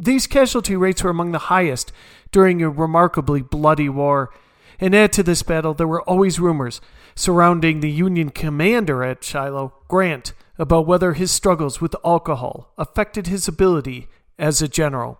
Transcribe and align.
These 0.00 0.28
casualty 0.28 0.76
rates 0.76 1.02
were 1.02 1.10
among 1.10 1.32
the 1.32 1.38
highest 1.38 1.90
during 2.30 2.62
a 2.62 2.70
remarkably 2.70 3.42
bloody 3.42 3.88
war. 3.88 4.32
And 4.78 4.94
add 4.94 5.12
to 5.14 5.24
this 5.24 5.42
battle, 5.42 5.74
there 5.74 5.88
were 5.88 6.02
always 6.02 6.38
rumors 6.38 6.80
surrounding 7.16 7.80
the 7.80 7.90
Union 7.90 8.30
commander 8.30 9.02
at 9.02 9.24
Shiloh, 9.24 9.74
Grant, 9.88 10.34
about 10.56 10.86
whether 10.86 11.14
his 11.14 11.32
struggles 11.32 11.80
with 11.80 11.96
alcohol 12.04 12.72
affected 12.78 13.26
his 13.26 13.48
ability 13.48 14.06
as 14.38 14.62
a 14.62 14.68
general. 14.68 15.18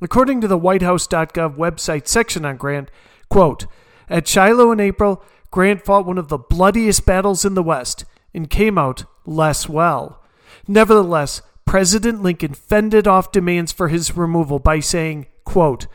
According 0.00 0.40
to 0.40 0.48
the 0.48 0.58
WhiteHouse.gov 0.58 1.56
website 1.56 2.08
section 2.08 2.46
on 2.46 2.56
Grant, 2.56 2.90
quote, 3.28 3.66
at 4.08 4.26
Shiloh 4.28 4.72
in 4.72 4.80
April, 4.80 5.22
Grant 5.50 5.84
fought 5.84 6.06
one 6.06 6.18
of 6.18 6.28
the 6.28 6.38
bloodiest 6.38 7.06
battles 7.06 7.44
in 7.44 7.54
the 7.54 7.62
West 7.62 8.04
and 8.34 8.50
came 8.50 8.78
out 8.78 9.04
less 9.24 9.68
well. 9.68 10.22
Nevertheless, 10.66 11.42
President 11.64 12.22
Lincoln 12.22 12.54
fended 12.54 13.06
off 13.06 13.32
demands 13.32 13.72
for 13.72 13.88
his 13.88 14.16
removal 14.16 14.58
by 14.58 14.80
saying, 14.80 15.26
quote, 15.44 15.86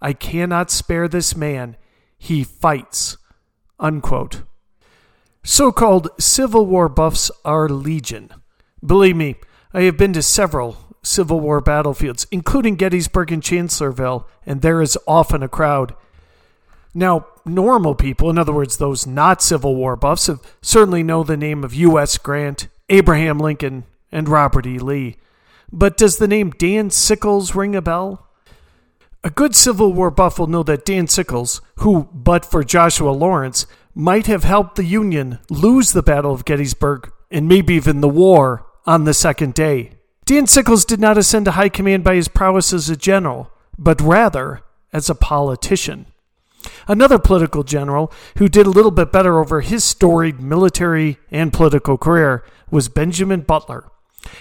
I 0.00 0.12
cannot 0.12 0.70
spare 0.70 1.08
this 1.08 1.36
man. 1.36 1.76
He 2.18 2.44
fights. 2.44 3.16
Unquote. 3.78 4.42
So 5.44 5.72
called 5.72 6.08
Civil 6.18 6.66
War 6.66 6.88
buffs 6.88 7.30
are 7.44 7.68
legion. 7.68 8.30
Believe 8.84 9.16
me, 9.16 9.36
I 9.72 9.82
have 9.82 9.96
been 9.96 10.12
to 10.12 10.22
several 10.22 10.76
Civil 11.02 11.40
War 11.40 11.60
battlefields, 11.60 12.26
including 12.30 12.76
Gettysburg 12.76 13.32
and 13.32 13.42
Chancellorsville, 13.42 14.28
and 14.46 14.62
there 14.62 14.80
is 14.80 14.98
often 15.06 15.42
a 15.42 15.48
crowd. 15.48 15.94
Now, 16.94 17.26
normal 17.44 17.94
people, 17.94 18.28
in 18.28 18.38
other 18.38 18.52
words, 18.52 18.76
those 18.76 19.06
not 19.06 19.42
Civil 19.42 19.74
War 19.74 19.96
buffs, 19.96 20.26
have 20.26 20.40
certainly 20.60 21.02
know 21.02 21.22
the 21.22 21.36
name 21.36 21.64
of 21.64 21.74
U.S. 21.74 22.18
Grant, 22.18 22.68
Abraham 22.88 23.38
Lincoln, 23.38 23.84
and 24.10 24.28
Robert 24.28 24.66
E. 24.66 24.78
Lee. 24.78 25.16
But 25.72 25.96
does 25.96 26.18
the 26.18 26.28
name 26.28 26.50
Dan 26.50 26.90
Sickles 26.90 27.54
ring 27.54 27.74
a 27.74 27.80
bell? 27.80 28.28
A 29.24 29.30
good 29.30 29.54
Civil 29.54 29.92
War 29.92 30.10
buff 30.10 30.38
will 30.38 30.48
know 30.48 30.62
that 30.64 30.84
Dan 30.84 31.06
Sickles, 31.06 31.62
who, 31.76 32.08
but 32.12 32.44
for 32.44 32.62
Joshua 32.62 33.10
Lawrence, 33.10 33.66
might 33.94 34.26
have 34.26 34.44
helped 34.44 34.76
the 34.76 34.84
Union 34.84 35.38
lose 35.48 35.92
the 35.92 36.02
Battle 36.02 36.32
of 36.32 36.44
Gettysburg 36.44 37.10
and 37.30 37.48
maybe 37.48 37.74
even 37.74 38.00
the 38.00 38.08
war 38.08 38.66
on 38.84 39.04
the 39.04 39.14
second 39.14 39.54
day. 39.54 39.92
Dan 40.24 40.46
Sickles 40.46 40.84
did 40.84 41.00
not 41.00 41.16
ascend 41.16 41.46
to 41.46 41.52
high 41.52 41.68
command 41.68 42.04
by 42.04 42.14
his 42.14 42.28
prowess 42.28 42.72
as 42.72 42.90
a 42.90 42.96
general, 42.96 43.50
but 43.78 44.00
rather 44.00 44.60
as 44.92 45.08
a 45.08 45.14
politician. 45.14 46.06
Another 46.88 47.18
political 47.18 47.62
general 47.62 48.12
who 48.36 48.48
did 48.48 48.66
a 48.66 48.70
little 48.70 48.90
bit 48.90 49.12
better 49.12 49.38
over 49.38 49.60
his 49.60 49.84
storied 49.84 50.40
military 50.40 51.18
and 51.30 51.52
political 51.52 51.98
career 51.98 52.44
was 52.70 52.88
Benjamin 52.88 53.42
Butler. 53.42 53.90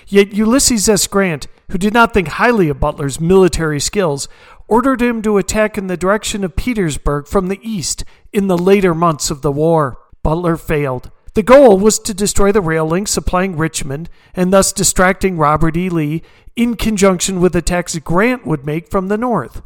Yet 0.08 0.34
Ulysses 0.34 0.88
S. 0.88 1.08
Grant, 1.08 1.48
who 1.70 1.78
did 1.78 1.94
not 1.94 2.14
think 2.14 2.28
highly 2.28 2.70
of 2.70 2.80
Butler's 2.80 3.20
military 3.20 3.80
skills, 3.80 4.28
ordered 4.68 5.02
him 5.02 5.22
to 5.22 5.38
attack 5.38 5.78
in 5.78 5.88
the 5.88 5.98
direction 5.98 6.44
of 6.44 6.56
Petersburg 6.56 7.28
from 7.28 7.48
the 7.48 7.60
east 7.62 8.04
in 8.32 8.48
the 8.48 8.58
later 8.58 8.94
months 8.94 9.30
of 9.32 9.42
the 9.42 9.52
war. 9.52 9.98
Butler 10.24 10.56
failed. 10.56 11.12
The 11.34 11.44
goal 11.44 11.78
was 11.78 11.98
to 12.00 12.14
destroy 12.14 12.52
the 12.52 12.62
rail 12.62 12.86
link 12.86 13.08
supplying 13.08 13.58
Richmond 13.58 14.10
and 14.34 14.52
thus 14.52 14.74
distracting 14.74 15.38
Robert 15.38 15.78
E. 15.78 15.90
Lee 15.90 16.24
in 16.56 16.76
conjunction 16.76 17.40
with 17.40 17.56
attacks 17.56 17.98
Grant 18.00 18.46
would 18.46 18.66
make 18.66 18.90
from 18.90 19.08
the 19.08 19.18
north. 19.18 19.62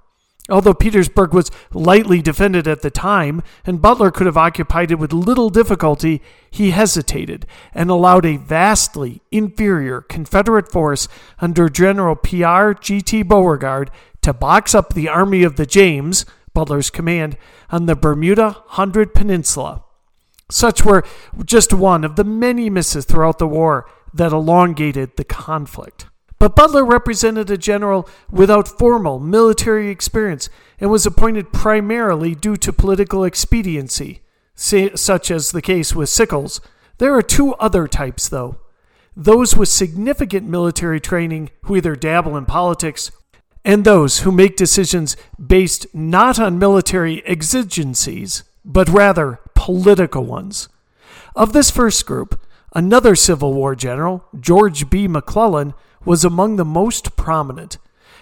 Although 0.48 0.76
Petersburg 0.76 1.34
was 1.34 1.50
lightly 1.74 2.22
defended 2.22 2.68
at 2.68 2.84
the 2.84 2.92
time, 2.92 3.42
and 3.66 3.82
Butler 3.82 4.12
could 4.12 4.28
have 4.28 4.38
occupied 4.38 4.92
it 4.92 5.00
with 5.00 5.12
little 5.12 5.50
difficulty, 5.50 6.22
he 6.52 6.70
hesitated 6.70 7.48
and 7.74 7.90
allowed 7.90 8.26
a 8.26 8.38
vastly 8.38 9.22
inferior 9.32 10.02
Confederate 10.02 10.72
force 10.72 11.08
under 11.40 11.68
General 11.68 12.16
P.R. 12.16 12.76
G.T. 12.76 13.24
Beauregard 13.24 13.90
to 14.22 14.34
box 14.34 14.76
up 14.76 14.94
the 14.94 15.10
Army 15.10 15.42
of 15.42 15.56
the 15.56 15.66
James, 15.66 16.26
Butler's 16.54 16.92
command, 16.92 17.38
on 17.72 17.88
the 17.88 17.96
Bermuda 17.96 18.52
Hundred 18.68 19.16
Peninsula. 19.16 19.84
Such 20.52 20.86
were 20.86 21.04
just 21.44 21.74
one 21.74 22.04
of 22.04 22.18
the 22.18 22.24
many 22.24 22.70
misses 22.70 23.06
throughout 23.06 23.40
the 23.40 23.48
war 23.48 23.90
that 24.14 24.32
elongated 24.32 25.18
the 25.18 25.24
conflict. 25.24 26.06
But 26.46 26.56
Butler 26.56 26.86
represented 26.86 27.50
a 27.50 27.58
general 27.58 28.08
without 28.30 28.68
formal 28.68 29.18
military 29.18 29.90
experience 29.90 30.48
and 30.80 30.92
was 30.92 31.04
appointed 31.04 31.52
primarily 31.52 32.36
due 32.36 32.56
to 32.58 32.72
political 32.72 33.24
expediency, 33.24 34.22
such 34.54 35.32
as 35.32 35.52
the 35.52 35.62
case 35.64 35.96
with 35.96 36.08
Sickles. 36.08 36.62
There 37.00 37.16
are 37.16 37.24
two 37.24 37.56
other 37.56 37.88
types, 37.88 38.30
though 38.30 38.60
those 39.18 39.58
with 39.58 39.70
significant 39.70 40.48
military 40.48 41.00
training 41.00 41.50
who 41.64 41.78
either 41.78 41.96
dabble 41.96 42.38
in 42.38 42.46
politics, 42.46 43.10
and 43.64 43.84
those 43.84 44.20
who 44.20 44.32
make 44.32 44.56
decisions 44.56 45.18
based 45.44 45.88
not 45.96 46.40
on 46.40 46.60
military 46.60 47.26
exigencies, 47.26 48.44
but 48.64 48.88
rather 48.88 49.40
political 49.56 50.24
ones. 50.24 50.70
Of 51.36 51.54
this 51.54 51.72
first 51.72 52.06
group, 52.06 52.40
another 52.76 53.16
Civil 53.16 53.56
War 53.56 53.74
general, 53.74 54.26
George 54.40 54.92
B. 54.92 55.08
McClellan, 55.08 55.74
was 56.06 56.24
among 56.24 56.56
the 56.56 56.66
most 56.66 57.16
prominent. 57.16 57.78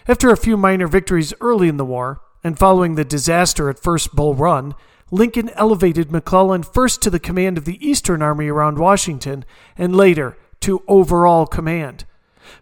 After 0.07 0.29
a 0.29 0.37
few 0.37 0.57
minor 0.57 0.87
victories 0.87 1.33
early 1.41 1.67
in 1.67 1.77
the 1.77 1.85
war, 1.85 2.21
and 2.43 2.59
following 2.59 2.95
the 2.95 3.05
disaster 3.05 3.69
at 3.69 3.79
First 3.79 4.15
Bull 4.15 4.33
Run, 4.33 4.75
Lincoln 5.11 5.49
elevated 5.51 6.11
McClellan 6.11 6.63
first 6.63 7.01
to 7.03 7.09
the 7.09 7.19
command 7.19 7.57
of 7.57 7.65
the 7.65 7.85
Eastern 7.87 8.21
Army 8.21 8.47
around 8.47 8.79
Washington, 8.79 9.45
and 9.77 9.95
later 9.95 10.37
to 10.61 10.83
overall 10.87 11.45
command. 11.45 12.05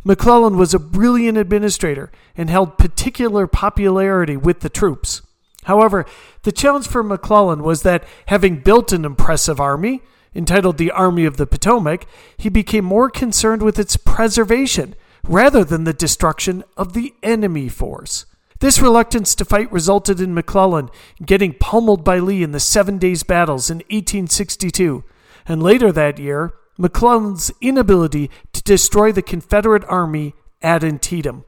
McClellan 0.03 0.57
was 0.57 0.73
a 0.73 0.79
brilliant 0.79 1.37
administrator 1.37 2.11
and 2.35 2.49
held 2.49 2.77
particular 2.77 3.47
popularity 3.47 4.37
with 4.37 4.59
the 4.59 4.69
troops. 4.69 5.21
However, 5.63 6.05
the 6.43 6.51
challenge 6.51 6.87
for 6.87 7.03
McClellan 7.03 7.63
was 7.63 7.83
that, 7.83 8.03
having 8.27 8.57
built 8.57 8.91
an 8.91 9.05
impressive 9.05 9.59
army, 9.59 10.01
entitled 10.33 10.77
the 10.77 10.91
Army 10.91 11.25
of 11.25 11.37
the 11.37 11.45
Potomac, 11.45 12.05
he 12.37 12.49
became 12.49 12.85
more 12.85 13.09
concerned 13.09 13.61
with 13.61 13.77
its 13.77 13.97
preservation 13.97 14.95
rather 15.23 15.63
than 15.63 15.83
the 15.83 15.93
destruction 15.93 16.63
of 16.77 16.93
the 16.93 17.13
enemy 17.23 17.69
force. 17.69 18.25
This 18.59 18.79
reluctance 18.79 19.33
to 19.35 19.45
fight 19.45 19.71
resulted 19.71 20.21
in 20.21 20.33
McClellan 20.35 20.89
getting 21.25 21.53
pummeled 21.53 22.03
by 22.03 22.19
Lee 22.19 22.43
in 22.43 22.51
the 22.51 22.59
Seven 22.59 22.99
Days 22.99 23.23
Battles 23.23 23.69
in 23.69 23.77
1862, 23.77 25.03
and 25.47 25.63
later 25.63 25.91
that 25.91 26.19
year, 26.19 26.53
McClellan's 26.77 27.51
inability 27.59 28.29
to 28.53 28.61
destroy 28.63 29.11
the 29.11 29.21
Confederate 29.21 29.83
army 29.85 30.33
at 30.61 30.83
Antietam. 30.83 31.45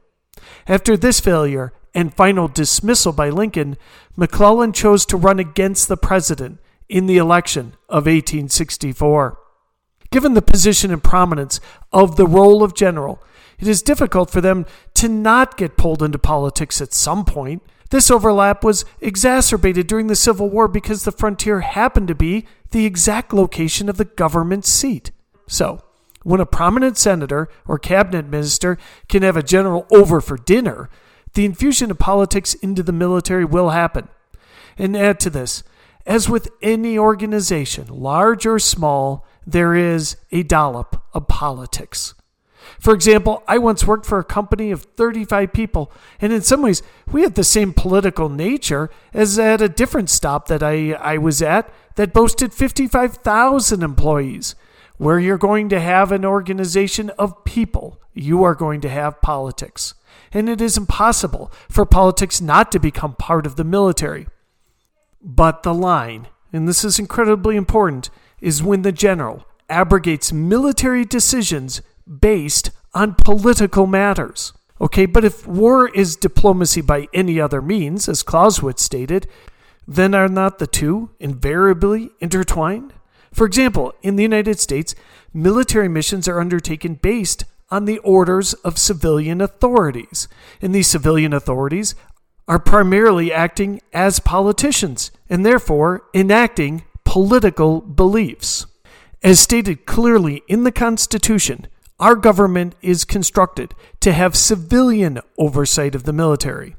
After 0.67 0.97
this 0.97 1.19
failure 1.19 1.71
and 1.93 2.13
final 2.13 2.47
dismissal 2.47 3.13
by 3.13 3.29
Lincoln, 3.29 3.77
McClellan 4.15 4.73
chose 4.73 5.05
to 5.05 5.17
run 5.17 5.39
against 5.39 5.87
the 5.87 5.97
president 5.97 6.59
in 6.89 7.05
the 7.05 7.17
election 7.17 7.75
of 7.89 8.05
1864. 8.05 9.39
Given 10.11 10.33
the 10.33 10.41
position 10.41 10.91
and 10.91 11.03
prominence 11.03 11.59
of 11.91 12.15
the 12.15 12.27
role 12.27 12.63
of 12.63 12.75
general, 12.75 13.23
it 13.63 13.69
is 13.69 13.81
difficult 13.81 14.29
for 14.29 14.41
them 14.41 14.65
to 14.93 15.07
not 15.07 15.55
get 15.55 15.77
pulled 15.77 16.03
into 16.03 16.19
politics 16.19 16.81
at 16.81 16.91
some 16.91 17.23
point. 17.23 17.63
This 17.91 18.11
overlap 18.11 18.61
was 18.61 18.83
exacerbated 18.99 19.87
during 19.87 20.07
the 20.07 20.17
Civil 20.17 20.49
War 20.49 20.67
because 20.67 21.05
the 21.05 21.13
frontier 21.13 21.61
happened 21.61 22.09
to 22.09 22.13
be 22.15 22.45
the 22.71 22.85
exact 22.85 23.31
location 23.31 23.87
of 23.87 23.95
the 23.95 24.03
government 24.03 24.65
seat. 24.65 25.11
So, 25.47 25.79
when 26.23 26.41
a 26.41 26.45
prominent 26.45 26.97
senator 26.97 27.47
or 27.65 27.79
cabinet 27.79 28.25
minister 28.25 28.77
can 29.07 29.23
have 29.23 29.37
a 29.37 29.41
general 29.41 29.87
over 29.91 30.19
for 30.19 30.35
dinner, 30.35 30.89
the 31.33 31.45
infusion 31.45 31.89
of 31.89 31.97
politics 31.97 32.55
into 32.55 32.83
the 32.83 32.91
military 32.91 33.45
will 33.45 33.69
happen. 33.69 34.09
And 34.77 34.97
add 34.97 35.21
to 35.21 35.29
this, 35.29 35.63
as 36.05 36.27
with 36.27 36.49
any 36.61 36.99
organization, 36.99 37.87
large 37.87 38.45
or 38.45 38.59
small, 38.59 39.25
there 39.47 39.73
is 39.73 40.17
a 40.33 40.43
dollop 40.43 41.01
of 41.13 41.29
politics. 41.29 42.13
For 42.79 42.93
example, 42.93 43.43
I 43.47 43.57
once 43.57 43.85
worked 43.85 44.05
for 44.05 44.19
a 44.19 44.23
company 44.23 44.71
of 44.71 44.83
35 44.83 45.53
people, 45.53 45.91
and 46.19 46.33
in 46.33 46.41
some 46.41 46.61
ways, 46.61 46.81
we 47.11 47.21
had 47.21 47.35
the 47.35 47.43
same 47.43 47.73
political 47.73 48.29
nature 48.29 48.89
as 49.13 49.39
at 49.39 49.61
a 49.61 49.69
different 49.69 50.09
stop 50.09 50.47
that 50.47 50.63
I, 50.63 50.93
I 50.93 51.17
was 51.17 51.41
at, 51.41 51.73
that 51.95 52.13
boasted 52.13 52.53
55,000 52.53 53.83
employees. 53.83 54.55
Where 54.97 55.19
you're 55.19 55.37
going 55.39 55.69
to 55.69 55.79
have 55.79 56.11
an 56.11 56.23
organization 56.23 57.09
of 57.11 57.43
people, 57.45 57.99
you 58.13 58.43
are 58.43 58.55
going 58.55 58.79
to 58.81 58.89
have 58.89 59.21
politics. 59.21 59.95
And 60.31 60.47
it 60.47 60.61
is 60.61 60.77
impossible 60.77 61.51
for 61.67 61.85
politics 61.85 62.39
not 62.39 62.71
to 62.71 62.79
become 62.79 63.15
part 63.15 63.45
of 63.45 63.55
the 63.55 63.63
military. 63.63 64.27
But 65.21 65.63
the 65.63 65.73
line, 65.73 66.27
and 66.51 66.67
this 66.67 66.83
is 66.83 66.99
incredibly 66.99 67.55
important, 67.55 68.09
is 68.39 68.61
when 68.61 68.83
the 68.83 68.91
general 68.91 69.47
abrogates 69.69 70.31
military 70.31 71.05
decisions 71.05 71.81
based 72.07 72.71
on 72.93 73.15
political 73.15 73.87
matters. 73.87 74.53
Okay, 74.81 75.05
but 75.05 75.23
if 75.23 75.47
war 75.47 75.89
is 75.89 76.15
diplomacy 76.15 76.81
by 76.81 77.07
any 77.13 77.39
other 77.39 77.61
means, 77.61 78.09
as 78.09 78.23
Clausewitz 78.23 78.83
stated, 78.83 79.27
then 79.87 80.13
are 80.13 80.27
not 80.27 80.59
the 80.59 80.67
two 80.67 81.11
invariably 81.19 82.09
intertwined? 82.19 82.93
For 83.31 83.45
example, 83.45 83.93
in 84.01 84.15
the 84.15 84.23
United 84.23 84.59
States, 84.59 84.93
military 85.33 85.87
missions 85.87 86.27
are 86.27 86.39
undertaken 86.39 86.95
based 86.95 87.45
on 87.69 87.85
the 87.85 87.97
orders 87.99 88.53
of 88.55 88.77
civilian 88.77 89.41
authorities, 89.41 90.27
and 90.61 90.73
these 90.75 90.87
civilian 90.87 91.33
authorities 91.33 91.95
are 92.47 92.59
primarily 92.59 93.31
acting 93.31 93.81
as 93.93 94.19
politicians 94.19 95.11
and 95.29 95.45
therefore 95.45 96.03
enacting 96.13 96.83
political 97.05 97.81
beliefs. 97.81 98.65
As 99.23 99.39
stated 99.39 99.85
clearly 99.85 100.43
in 100.47 100.63
the 100.63 100.71
Constitution, 100.71 101.67
our 101.99 102.15
government 102.15 102.75
is 102.81 103.05
constructed 103.05 103.73
to 104.01 104.11
have 104.11 104.35
civilian 104.35 105.19
oversight 105.37 105.95
of 105.95 106.03
the 106.03 106.13
military. 106.13 106.75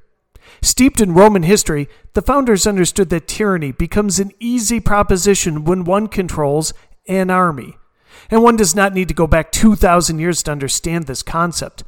Steeped 0.62 1.00
in 1.00 1.14
Roman 1.14 1.42
history, 1.42 1.88
the 2.14 2.22
founders 2.22 2.66
understood 2.66 3.10
that 3.10 3.28
tyranny 3.28 3.72
becomes 3.72 4.18
an 4.18 4.32
easy 4.38 4.80
proposition 4.80 5.64
when 5.64 5.84
one 5.84 6.08
controls 6.08 6.72
an 7.08 7.30
army. 7.30 7.76
And 8.30 8.42
one 8.42 8.56
does 8.56 8.74
not 8.74 8.94
need 8.94 9.08
to 9.08 9.14
go 9.14 9.26
back 9.26 9.52
2,000 9.52 10.18
years 10.18 10.42
to 10.44 10.52
understand 10.52 11.06
this 11.06 11.22
concept. 11.22 11.84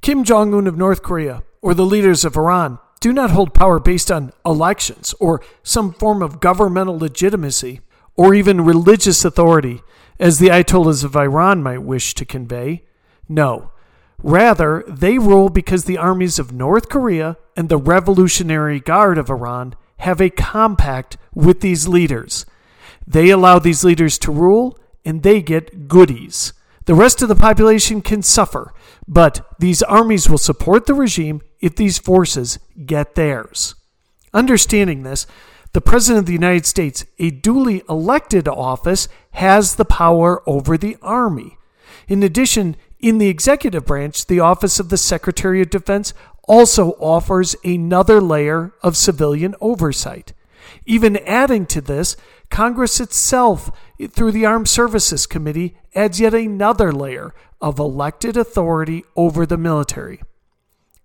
Kim 0.00 0.24
Jong 0.24 0.54
un 0.54 0.66
of 0.66 0.76
North 0.76 1.02
Korea 1.02 1.42
or 1.62 1.74
the 1.74 1.84
leaders 1.84 2.24
of 2.24 2.36
Iran 2.36 2.78
do 3.00 3.12
not 3.12 3.30
hold 3.30 3.54
power 3.54 3.78
based 3.78 4.10
on 4.10 4.32
elections 4.44 5.14
or 5.20 5.42
some 5.62 5.92
form 5.92 6.22
of 6.22 6.40
governmental 6.40 6.98
legitimacy 6.98 7.80
or 8.16 8.34
even 8.34 8.60
religious 8.62 9.24
authority, 9.24 9.82
as 10.20 10.38
the 10.38 10.48
Ayatollahs 10.48 11.02
of 11.02 11.16
Iran 11.16 11.64
might 11.64 11.82
wish 11.82 12.14
to 12.14 12.24
convey. 12.24 12.84
No, 13.28 13.72
Rather, 14.22 14.84
they 14.86 15.18
rule 15.18 15.48
because 15.48 15.84
the 15.84 15.98
armies 15.98 16.38
of 16.38 16.52
North 16.52 16.88
Korea 16.88 17.36
and 17.56 17.68
the 17.68 17.78
Revolutionary 17.78 18.78
Guard 18.78 19.16
of 19.16 19.30
Iran 19.30 19.74
have 19.98 20.20
a 20.20 20.30
compact 20.30 21.16
with 21.34 21.60
these 21.60 21.88
leaders. 21.88 22.44
They 23.06 23.30
allow 23.30 23.58
these 23.58 23.82
leaders 23.82 24.18
to 24.18 24.32
rule, 24.32 24.78
and 25.04 25.22
they 25.22 25.40
get 25.40 25.88
goodies. 25.88 26.52
The 26.84 26.94
rest 26.94 27.22
of 27.22 27.28
the 27.28 27.34
population 27.34 28.02
can 28.02 28.22
suffer, 28.22 28.72
but 29.08 29.46
these 29.58 29.82
armies 29.82 30.28
will 30.28 30.38
support 30.38 30.86
the 30.86 30.94
regime 30.94 31.40
if 31.60 31.76
these 31.76 31.98
forces 31.98 32.58
get 32.84 33.14
theirs. 33.14 33.74
Understanding 34.34 35.02
this, 35.02 35.26
the 35.72 35.80
President 35.80 36.20
of 36.20 36.26
the 36.26 36.32
United 36.32 36.66
States, 36.66 37.04
a 37.18 37.30
duly 37.30 37.82
elected 37.88 38.48
office, 38.48 39.08
has 39.32 39.76
the 39.76 39.84
power 39.84 40.42
over 40.48 40.76
the 40.76 40.96
army. 41.00 41.58
In 42.08 42.22
addition, 42.22 42.76
in 42.98 43.18
the 43.18 43.28
executive 43.28 43.86
branch, 43.86 44.26
the 44.26 44.40
Office 44.40 44.80
of 44.80 44.88
the 44.88 44.96
Secretary 44.96 45.62
of 45.62 45.70
Defense 45.70 46.12
also 46.48 46.92
offers 46.92 47.54
another 47.64 48.20
layer 48.20 48.72
of 48.82 48.96
civilian 48.96 49.54
oversight. 49.60 50.32
Even 50.86 51.16
adding 51.18 51.66
to 51.66 51.80
this, 51.80 52.16
Congress 52.50 53.00
itself, 53.00 53.70
through 54.10 54.32
the 54.32 54.44
Armed 54.44 54.68
Services 54.68 55.26
Committee, 55.26 55.76
adds 55.94 56.20
yet 56.20 56.34
another 56.34 56.92
layer 56.92 57.32
of 57.60 57.78
elected 57.78 58.36
authority 58.36 59.04
over 59.14 59.46
the 59.46 59.56
military. 59.56 60.20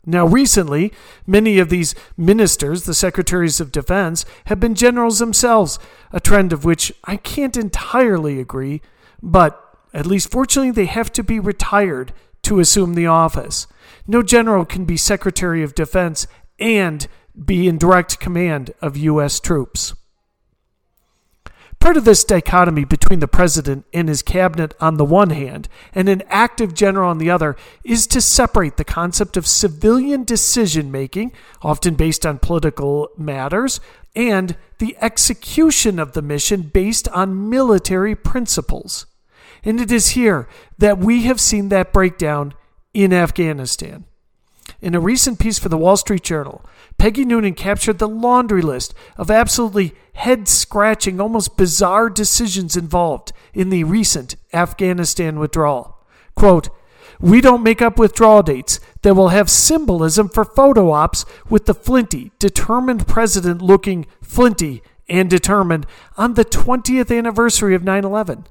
Now, 0.05 0.25
recently, 0.25 0.93
many 1.25 1.57
of 1.57 1.69
these 1.69 1.95
ministers, 2.15 2.83
the 2.83 2.93
secretaries 2.93 3.59
of 3.59 3.71
defense, 3.71 4.23
have 4.45 4.59
been 4.59 4.75
generals 4.75 5.19
themselves, 5.19 5.79
a 6.11 6.19
trend 6.19 6.53
of 6.53 6.63
which 6.63 6.93
I 7.05 7.17
can't 7.17 7.57
entirely 7.57 8.39
agree, 8.39 8.81
but 9.21 9.61
at 9.93 10.05
least, 10.05 10.29
fortunately, 10.29 10.71
they 10.71 10.85
have 10.85 11.11
to 11.13 11.23
be 11.23 11.39
retired 11.39 12.13
to 12.43 12.59
assume 12.59 12.93
the 12.93 13.07
office. 13.07 13.65
No 14.05 14.21
general 14.21 14.65
can 14.65 14.85
be 14.85 14.97
Secretary 14.97 15.63
of 15.63 15.73
Defense 15.73 16.27
and 16.59 17.07
be 17.43 17.67
in 17.67 17.77
direct 17.77 18.19
command 18.19 18.73
of 18.81 18.95
U.S. 18.97 19.39
troops. 19.39 19.93
Part 21.85 21.97
of 21.97 22.03
this 22.03 22.23
dichotomy 22.23 22.83
between 22.83 23.19
the 23.19 23.27
president 23.27 23.85
and 23.93 24.09
his 24.09 24.23
cabinet 24.23 24.73
on 24.79 24.97
the 24.97 25.05
one 25.05 25.29
hand 25.29 25.69
and 25.93 26.09
an 26.09 26.23
active 26.29 26.73
general 26.73 27.11
on 27.11 27.19
the 27.19 27.29
other 27.29 27.55
is 27.83 28.07
to 28.07 28.21
separate 28.21 28.77
the 28.77 28.83
concept 28.83 29.37
of 29.37 29.45
civilian 29.45 30.23
decision 30.23 30.91
making, 30.91 31.31
often 31.61 31.93
based 31.93 32.25
on 32.25 32.39
political 32.39 33.09
matters, 33.19 33.79
and 34.15 34.57
the 34.79 34.97
execution 34.99 35.99
of 35.99 36.13
the 36.13 36.23
mission 36.23 36.63
based 36.63 37.07
on 37.09 37.51
military 37.51 38.15
principles. 38.15 39.05
And 39.63 39.79
it 39.79 39.91
is 39.91 40.09
here 40.09 40.49
that 40.79 40.97
we 40.97 41.25
have 41.25 41.39
seen 41.39 41.69
that 41.69 41.93
breakdown 41.93 42.55
in 42.95 43.13
Afghanistan. 43.13 44.05
In 44.81 44.95
a 44.95 44.99
recent 44.99 45.37
piece 45.37 45.59
for 45.59 45.69
the 45.69 45.77
Wall 45.77 45.97
Street 45.97 46.23
Journal, 46.23 46.65
Peggy 46.97 47.25
Noonan 47.25 47.53
captured 47.53 47.99
the 47.99 48.07
laundry 48.07 48.61
list 48.61 48.93
of 49.17 49.29
absolutely 49.29 49.93
head 50.13 50.47
scratching, 50.47 51.19
almost 51.19 51.57
bizarre 51.57 52.09
decisions 52.09 52.75
involved 52.75 53.31
in 53.53 53.69
the 53.69 53.83
recent 53.83 54.35
Afghanistan 54.53 55.39
withdrawal. 55.39 55.97
Quote, 56.35 56.69
we 57.19 57.41
don't 57.41 57.63
make 57.63 57.81
up 57.81 57.97
withdrawal 57.97 58.43
dates 58.43 58.79
that 59.01 59.15
will 59.15 59.29
have 59.29 59.49
symbolism 59.49 60.27
for 60.29 60.43
photo 60.43 60.91
ops 60.91 61.25
with 61.49 61.65
the 61.65 61.73
flinty, 61.73 62.31
determined 62.39 63.07
president 63.07 63.61
looking 63.61 64.05
flinty 64.21 64.81
and 65.07 65.29
determined 65.29 65.85
on 66.17 66.33
the 66.33 66.45
20th 66.45 67.15
anniversary 67.15 67.75
of 67.75 67.83
9 67.83 68.03
11. 68.03 68.47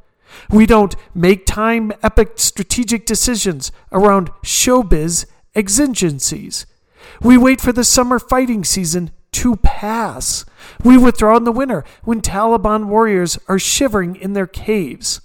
We 0.51 0.67
don't 0.67 0.97
make 1.15 1.47
time 1.47 1.93
epic 2.03 2.33
strategic 2.37 3.07
decisions 3.07 3.71
around 3.93 4.31
showbiz 4.43 5.27
exigencies. 5.55 6.67
We 7.23 7.37
wait 7.37 7.61
for 7.61 7.73
the 7.73 7.85
summer 7.85 8.19
fighting 8.19 8.65
season 8.65 9.11
to 9.33 9.57
pass. 9.57 10.45
We 10.83 10.97
withdraw 10.97 11.37
in 11.37 11.45
the 11.45 11.53
winter 11.53 11.85
when 12.05 12.21
Taliban 12.21 12.87
warriors 12.87 13.39
are 13.49 13.59
shivering 13.59 14.17
in 14.17 14.33
their 14.33 14.47
caves. 14.47 15.21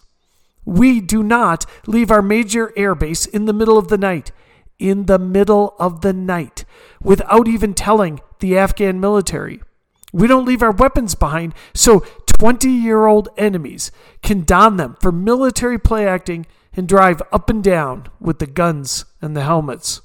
We 0.65 0.99
do 0.99 1.23
not 1.23 1.65
leave 1.87 2.11
our 2.11 2.21
major 2.21 2.73
airbase 2.77 3.27
in 3.27 3.45
the 3.45 3.53
middle 3.53 3.77
of 3.77 3.87
the 3.87 3.97
night, 3.97 4.31
in 4.77 5.05
the 5.05 5.19
middle 5.19 5.75
of 5.79 6.01
the 6.01 6.13
night, 6.13 6.65
without 7.01 7.47
even 7.47 7.73
telling 7.73 8.19
the 8.39 8.57
Afghan 8.57 8.99
military. 8.99 9.61
We 10.11 10.27
don't 10.27 10.45
leave 10.45 10.63
our 10.63 10.71
weapons 10.71 11.15
behind 11.15 11.53
so 11.73 11.99
20 12.27 12.69
year 12.69 13.05
old 13.05 13.29
enemies 13.37 13.91
can 14.23 14.43
don 14.43 14.77
them 14.77 14.97
for 15.01 15.11
military 15.11 15.77
play 15.77 16.07
acting 16.07 16.45
and 16.73 16.87
drive 16.87 17.21
up 17.31 17.49
and 17.49 17.63
down 17.63 18.07
with 18.19 18.39
the 18.39 18.47
guns 18.47 19.05
and 19.21 19.35
the 19.35 19.43
helmets. 19.43 20.01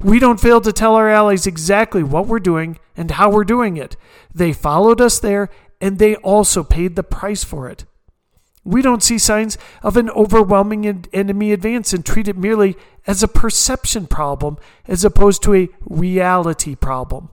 We 0.00 0.18
don't 0.18 0.40
fail 0.40 0.60
to 0.60 0.72
tell 0.72 0.94
our 0.94 1.08
allies 1.08 1.46
exactly 1.46 2.02
what 2.02 2.26
we're 2.26 2.40
doing 2.40 2.78
and 2.96 3.10
how 3.12 3.30
we're 3.30 3.44
doing 3.44 3.76
it. 3.76 3.96
They 4.34 4.52
followed 4.52 5.00
us 5.00 5.18
there 5.18 5.48
and 5.80 5.98
they 5.98 6.16
also 6.16 6.62
paid 6.62 6.96
the 6.96 7.02
price 7.02 7.44
for 7.44 7.68
it. 7.68 7.84
We 8.64 8.82
don't 8.82 9.02
see 9.02 9.18
signs 9.18 9.56
of 9.82 9.96
an 9.96 10.10
overwhelming 10.10 11.06
enemy 11.12 11.52
advance 11.52 11.92
and 11.92 12.04
treat 12.04 12.26
it 12.26 12.36
merely 12.36 12.76
as 13.06 13.22
a 13.22 13.28
perception 13.28 14.06
problem 14.08 14.58
as 14.86 15.04
opposed 15.04 15.42
to 15.44 15.54
a 15.54 15.68
reality 15.84 16.74
problem. 16.74 17.28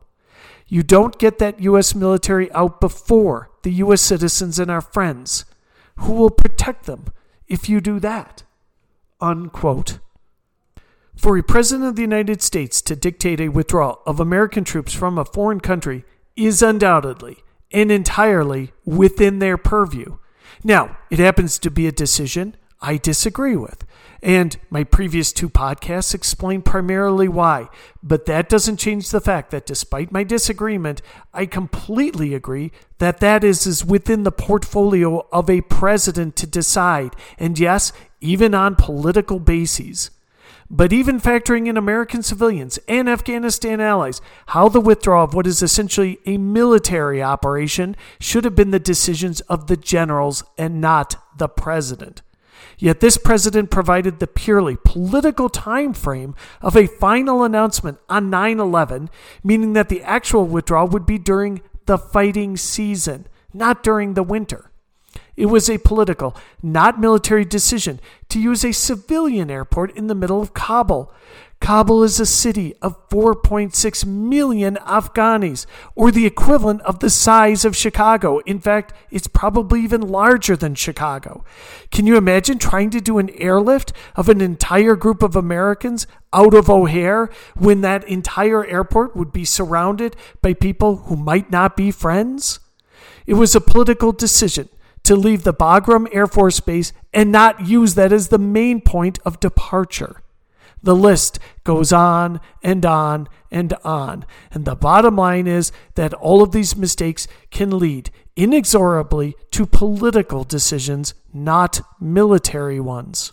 You 0.67 0.84
don't 0.84 1.17
get 1.17 1.39
that 1.39 1.60
U.S. 1.60 1.96
military 1.96 2.51
out 2.53 2.79
before 2.79 3.50
the 3.63 3.72
U.S. 3.74 4.01
citizens 4.01 4.60
and 4.60 4.70
our 4.70 4.82
friends. 4.82 5.46
Who 5.98 6.13
will 6.13 6.29
protect 6.29 6.86
them 6.86 7.05
if 7.48 7.67
you 7.67 7.82
do 7.82 8.00
that? 8.00 8.43
Unquote. 9.20 10.00
For 11.15 11.38
a 11.38 11.43
President 11.43 11.88
of 11.88 11.96
the 11.96 12.01
United 12.01 12.41
States 12.41 12.82
to 12.82 12.96
dictate 12.96 13.39
a 13.39 13.50
withdrawal 13.50 14.01
of 14.05 14.20
American 14.20 14.63
troops 14.63 14.93
from 14.93 15.17
a 15.17 15.25
foreign 15.25 15.60
country 15.60 16.03
is 16.36 16.62
undoubtedly 16.62 17.38
and 17.72 17.91
entirely 17.91 18.74
within 18.86 19.39
their 19.39 19.58
purview. 19.58 20.17
Now, 20.63 20.98
it 21.10 21.20
happens 21.20 21.60
to 21.60 21.72
be 21.72 21.88
a 21.88 21.91
decision 21.91 22.55
I 22.82 22.98
disagree 22.98 23.55
with. 23.55 23.86
And 24.22 24.58
my 24.70 24.84
previous 24.84 25.34
two 25.34 25.50
podcasts 25.50 26.13
explain 26.13 26.62
primarily 26.62 27.27
why. 27.27 27.70
But 28.01 28.25
that 28.25 28.50
doesn't 28.50 28.77
change 28.77 29.10
the 29.10 29.22
fact 29.22 29.51
that 29.51 29.65
despite 29.65 30.12
my 30.12 30.24
disagreement, 30.24 31.01
I 31.34 31.46
completely 31.46 32.34
agree 32.34 32.72
that 33.00 33.20
that 33.20 33.43
is, 33.43 33.65
is 33.67 33.84
within 33.84 34.24
the 34.24 34.32
portfolio 34.32 35.27
of 35.32 35.50
a 35.50 35.62
president 35.62 36.36
to 36.38 36.48
decide. 36.48 37.15
And 37.38 37.60
yes, 37.60 37.91
even 38.22 38.53
on 38.53 38.75
political 38.75 39.39
bases. 39.39 40.12
But 40.70 40.93
even 40.93 41.20
factoring 41.20 41.67
in 41.67 41.77
American 41.77 42.24
civilians 42.24 42.79
and 42.88 43.10
Afghanistan 43.10 43.79
allies, 43.79 44.22
how 44.48 44.70
the 44.70 44.82
withdrawal 44.82 45.25
of 45.25 45.34
what 45.34 45.46
is 45.46 45.62
essentially 45.62 46.20
a 46.25 46.38
military 46.38 47.22
operation 47.22 47.96
should 48.20 48.43
have 48.43 48.55
been 48.55 48.72
the 48.72 48.79
decisions 48.79 49.41
of 49.41 49.67
the 49.67 49.77
generals 49.77 50.43
and 50.58 50.82
not 50.82 51.15
the 51.38 51.48
president. 51.48 52.22
Yet 52.79 53.01
this 53.01 53.17
president 53.17 53.70
provided 53.70 54.20
the 54.20 54.27
purely 54.27 54.77
political 54.84 55.48
time 55.48 55.93
frame 55.93 56.34
of 56.62 56.75
a 56.75 56.88
final 56.88 57.43
announcement 57.43 58.00
on 58.10 58.32
9/11, 58.32 59.10
meaning 59.43 59.74
that 59.74 59.89
the 59.89 60.01
actual 60.01 60.46
withdrawal 60.46 60.88
would 60.88 61.05
be 61.05 61.17
during 61.17 61.62
the 61.86 61.98
fighting 61.98 62.58
season, 62.58 63.27
not 63.53 63.84
during 63.84 64.15
the 64.15 64.24
winter. 64.24 64.72
It 65.35 65.47
was 65.47 65.69
a 65.69 65.79
political, 65.79 66.35
not 66.61 66.99
military 66.99 67.45
decision 67.45 67.99
to 68.29 68.39
use 68.39 68.63
a 68.63 68.71
civilian 68.71 69.49
airport 69.49 69.95
in 69.97 70.07
the 70.07 70.15
middle 70.15 70.41
of 70.41 70.53
Kabul. 70.53 71.11
Kabul 71.59 72.03
is 72.03 72.19
a 72.19 72.25
city 72.25 72.75
of 72.81 73.07
4.6 73.07 74.05
million 74.05 74.75
Afghanis, 74.85 75.65
or 75.95 76.11
the 76.11 76.25
equivalent 76.25 76.81
of 76.81 76.99
the 76.99 77.09
size 77.09 77.63
of 77.63 77.73
Chicago. 77.75 78.39
In 78.39 78.59
fact, 78.59 78.93
it's 79.09 79.27
probably 79.27 79.81
even 79.81 80.01
larger 80.01 80.57
than 80.57 80.75
Chicago. 80.75 81.45
Can 81.89 82.05
you 82.05 82.17
imagine 82.17 82.59
trying 82.59 82.89
to 82.89 82.99
do 82.99 83.17
an 83.17 83.29
airlift 83.39 83.93
of 84.17 84.27
an 84.27 84.41
entire 84.41 84.97
group 84.97 85.23
of 85.23 85.37
Americans 85.37 86.05
out 86.33 86.53
of 86.53 86.69
O'Hare 86.69 87.29
when 87.55 87.79
that 87.79 88.05
entire 88.09 88.65
airport 88.65 89.15
would 89.15 89.31
be 89.31 89.45
surrounded 89.45 90.17
by 90.41 90.53
people 90.53 90.97
who 90.97 91.15
might 91.15 91.49
not 91.49 91.77
be 91.77 91.91
friends? 91.91 92.59
It 93.25 93.35
was 93.35 93.55
a 93.55 93.61
political 93.61 94.11
decision 94.11 94.67
to 95.03 95.15
leave 95.15 95.43
the 95.43 95.53
Bagram 95.53 96.07
Air 96.12 96.27
Force 96.27 96.60
Base 96.60 96.93
and 97.13 97.31
not 97.31 97.67
use 97.67 97.95
that 97.95 98.13
as 98.13 98.29
the 98.29 98.38
main 98.38 98.81
point 98.81 99.19
of 99.25 99.39
departure. 99.39 100.22
The 100.81 100.95
list 100.95 101.39
goes 101.63 101.93
on 101.93 102.41
and 102.62 102.86
on 102.86 103.29
and 103.50 103.74
on. 103.86 104.25
And 104.51 104.65
the 104.65 104.75
bottom 104.75 105.15
line 105.15 105.48
is 105.48 105.72
that 105.95 106.13
all 106.13 106.43
of 106.43 106.51
these 106.51 106.75
mistakes 106.75 107.27
can 107.51 107.77
lead 107.77 108.12
inexorably 108.36 109.36
to 109.51 109.65
political 109.65 110.43
decisions, 110.43 111.13
not 111.33 111.81
military 112.01 112.79
ones. 112.79 113.31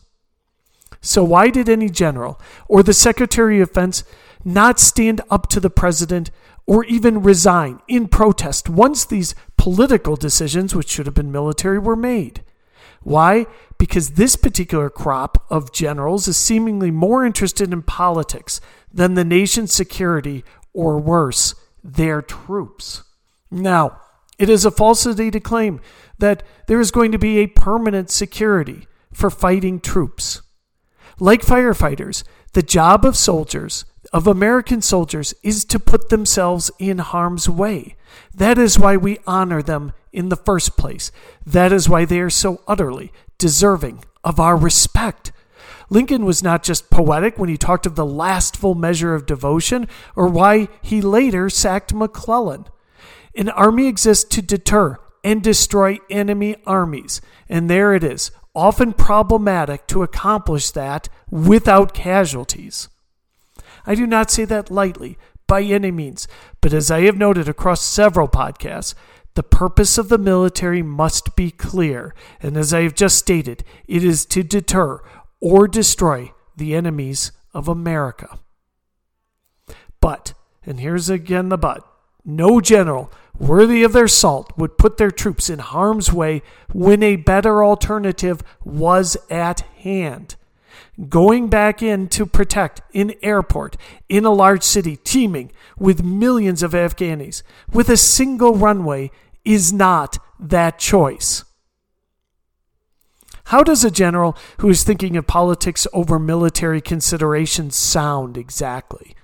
So, 1.01 1.25
why 1.25 1.49
did 1.49 1.69
any 1.69 1.89
general 1.89 2.41
or 2.69 2.83
the 2.83 2.93
Secretary 2.93 3.61
of 3.61 3.71
Defense 3.71 4.05
not 4.45 4.79
stand 4.79 5.21
up 5.31 5.49
to 5.49 5.61
the 5.61 5.71
president 5.71 6.31
or 6.71 6.85
even 6.85 7.21
resign 7.21 7.81
in 7.89 8.07
protest 8.07 8.69
once 8.69 9.05
these 9.05 9.35
political 9.59 10.15
decisions, 10.15 10.73
which 10.73 10.89
should 10.89 11.05
have 11.05 11.17
been 11.17 11.33
military, 11.33 11.81
were 11.81 11.97
made. 11.97 12.45
Why? 13.03 13.47
Because 13.77 14.11
this 14.11 14.37
particular 14.37 14.89
crop 14.89 15.45
of 15.51 15.73
generals 15.73 16.29
is 16.29 16.37
seemingly 16.37 16.93
more 16.93 17.27
interested 17.27 17.73
in 17.73 17.83
politics 17.83 18.61
than 18.93 19.15
the 19.15 19.25
nation's 19.25 19.73
security, 19.73 20.45
or 20.73 20.97
worse, 21.01 21.57
their 21.83 22.23
troops. 22.23 23.03
Now, 23.51 24.01
it 24.39 24.49
is 24.49 24.65
a 24.65 24.71
falsity 24.71 25.29
to 25.33 25.41
claim 25.41 25.81
that 26.19 26.45
there 26.69 26.79
is 26.79 26.93
going 26.93 27.11
to 27.11 27.19
be 27.19 27.39
a 27.39 27.49
permanent 27.49 28.11
security 28.11 28.87
for 29.13 29.29
fighting 29.29 29.81
troops. 29.81 30.41
Like 31.19 31.43
firefighters, 31.43 32.23
the 32.53 32.63
job 32.63 33.05
of 33.05 33.17
soldiers 33.17 33.85
of 34.13 34.27
American 34.27 34.83
soldiers 34.83 35.35
is 35.43 35.65
to 35.67 35.79
put 35.79 36.09
themselves 36.09 36.71
in 36.79 36.99
harm's 36.99 37.49
way. 37.49 37.97
That 38.35 38.59
is 38.59 38.79
why 38.79 38.97
we 38.97 39.19
honor 39.27 39.63
them 39.63 39.93
in 40.13 40.29
the 40.29 40.37
first 40.37 40.77
place. 40.77 41.13
That 41.47 41.73
is 41.73 41.89
why 41.89 42.05
they 42.05 42.21
are 42.21 42.31
so 42.31 42.63
utterly 42.67 43.13
deserving 43.39 44.05
of 44.25 44.41
our 44.41 44.57
respect. 44.57 45.33
Lincoln 45.89 46.25
was 46.25 46.43
not 46.43 46.63
just 46.63 46.91
poetic 46.91 47.39
when 47.39 47.49
he 47.49 47.57
talked 47.57 47.87
of 47.87 47.97
the 47.97 48.07
last 48.07 48.57
full 48.57 48.75
measure 48.75 49.15
of 49.15 49.27
devotion, 49.27 49.89
or 50.15 50.29
why 50.29 50.69
he 50.83 51.01
later 51.01 51.51
sacked 51.51 51.93
McClellan. 51.93 52.67
An 53.35 53.49
army 53.49 53.87
exists 53.87 54.25
to 54.35 54.43
deter 54.43 54.99
and 55.25 55.43
destroy 55.43 55.99
enemy 56.09 56.57
armies, 56.67 57.21
and 57.49 57.69
there 57.69 57.95
it 57.95 58.05
is, 58.05 58.31
often 58.55 58.93
problematic 58.93 59.87
to 59.89 60.03
accomplish 60.03 60.71
that 60.71 61.09
without 61.31 61.93
casualties. 61.93 62.89
I 63.91 63.97
do 63.97 64.07
not 64.07 64.31
say 64.31 64.45
that 64.45 64.71
lightly, 64.71 65.19
by 65.49 65.63
any 65.63 65.91
means, 65.91 66.29
but 66.61 66.73
as 66.73 66.93
I 66.93 67.01
have 67.07 67.17
noted 67.17 67.49
across 67.49 67.83
several 67.83 68.29
podcasts, 68.29 68.95
the 69.35 69.43
purpose 69.43 69.99
of 69.99 70.09
the 70.09 70.17
military 70.17 70.81
must 70.81 71.35
be 71.35 71.51
clear, 71.51 72.15
and 72.41 72.57
as 72.57 72.73
I 72.73 72.83
have 72.83 72.95
just 72.95 73.19
stated, 73.19 73.65
it 73.89 74.05
is 74.05 74.25
to 74.27 74.45
deter 74.45 75.03
or 75.41 75.67
destroy 75.67 76.31
the 76.57 76.77
enemies 76.77 77.33
of 77.53 77.67
America. 77.67 78.39
But, 80.01 80.35
and 80.65 80.79
here's 80.79 81.11
again 81.11 81.49
the 81.49 81.59
but, 81.59 81.85
no 82.25 82.61
general 82.61 83.13
worthy 83.41 83.83
of 83.83 83.93
their 83.93 84.07
salt 84.07 84.57
would 84.57 84.79
put 84.79 84.99
their 84.99 85.11
troops 85.11 85.51
in 85.51 85.59
harm's 85.59 86.13
way 86.13 86.43
when 86.73 87.03
a 87.03 87.17
better 87.17 87.65
alternative 87.65 88.41
was 88.63 89.17
at 89.29 89.63
hand 89.79 90.37
going 91.09 91.49
back 91.49 91.83
in 91.83 92.09
to 92.09 92.27
protect 92.27 92.83
an 92.95 93.13
airport 93.23 93.77
in 94.09 94.25
a 94.25 94.33
large 94.33 94.63
city 94.63 94.97
teeming 94.97 95.53
with 95.79 96.05
millions 96.05 96.63
of 96.63 96.73
Afghanis 96.73 97.43
with 97.73 97.89
a 97.89 97.97
single 97.97 98.55
runway 98.55 99.11
is 99.45 99.73
not 99.73 100.19
that 100.39 100.79
choice. 100.79 101.45
How 103.45 103.63
does 103.63 103.85
a 103.85 103.91
general 103.91 104.37
who 104.59 104.69
is 104.69 104.85
thinking 104.85 105.17
of 105.17 105.27
politics 105.27 105.87
over 105.93 106.19
military 106.19 106.81
considerations 106.81 107.75
sound 107.75 108.37
exactly? 108.37 109.17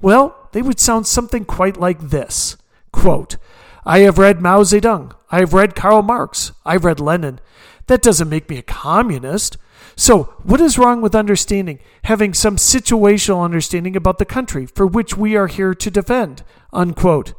Well, 0.00 0.48
they 0.52 0.62
would 0.62 0.78
sound 0.78 1.06
something 1.06 1.44
quite 1.44 1.76
like 1.76 1.98
this 1.98 2.56
Quote, 2.92 3.36
I 3.84 4.00
have 4.00 4.18
read 4.18 4.40
Mao 4.40 4.62
Zedong. 4.62 5.12
I 5.30 5.40
have 5.40 5.52
read 5.52 5.74
Karl 5.74 6.02
Marx. 6.02 6.52
I've 6.64 6.84
read 6.84 7.00
Lenin. 7.00 7.40
That 7.86 8.02
doesn't 8.02 8.28
make 8.28 8.48
me 8.48 8.58
a 8.58 8.62
communist. 8.62 9.56
So, 9.96 10.34
what 10.42 10.60
is 10.60 10.78
wrong 10.78 11.02
with 11.02 11.14
understanding, 11.14 11.80
having 12.04 12.32
some 12.32 12.56
situational 12.56 13.44
understanding 13.44 13.96
about 13.96 14.18
the 14.18 14.24
country 14.24 14.66
for 14.66 14.86
which 14.86 15.16
we 15.16 15.36
are 15.36 15.48
here 15.48 15.74
to 15.74 15.90
defend? 15.90 16.44
Unquote. 16.72 17.34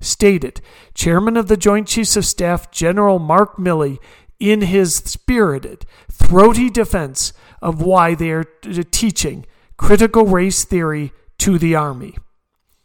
Stated, 0.00 0.60
Chairman 0.94 1.36
of 1.36 1.46
the 1.46 1.56
Joint 1.56 1.86
Chiefs 1.86 2.16
of 2.16 2.26
Staff 2.26 2.72
General 2.72 3.18
Mark 3.20 3.56
Milley, 3.56 3.98
in 4.40 4.62
his 4.62 4.96
spirited, 4.96 5.86
throaty 6.10 6.68
defense 6.68 7.32
of 7.60 7.80
why 7.80 8.16
they 8.16 8.30
are 8.32 8.42
teaching 8.42 9.46
critical 9.76 10.26
race 10.26 10.64
theory 10.64 11.12
to 11.38 11.58
the 11.58 11.76
Army. 11.76 12.16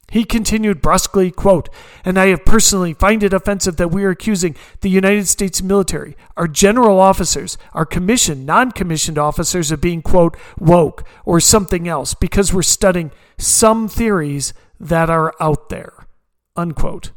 He 0.09 0.23
continued 0.23 0.81
brusquely, 0.81 1.31
quote, 1.31 1.67
and 2.05 2.17
I 2.17 2.27
have 2.27 2.45
personally 2.45 2.93
find 2.93 3.23
it 3.23 3.33
offensive 3.33 3.75
that 3.75 3.91
we 3.91 4.05
are 4.05 4.09
accusing 4.09 4.55
the 4.79 4.89
United 4.89 5.27
States 5.27 5.61
military, 5.61 6.15
our 6.37 6.47
general 6.47 6.99
officers, 6.99 7.57
our 7.73 7.85
commissioned, 7.85 8.45
non-commissioned 8.45 9.17
officers 9.17 9.69
of 9.69 9.81
being, 9.81 10.01
quote, 10.01 10.37
woke 10.57 11.03
or 11.25 11.41
something 11.41 11.89
else 11.89 12.13
because 12.13 12.53
we're 12.53 12.61
studying 12.61 13.11
some 13.37 13.89
theories 13.89 14.53
that 14.79 15.09
are 15.09 15.33
out 15.41 15.67
there, 15.67 16.07
unquote. 16.55 17.11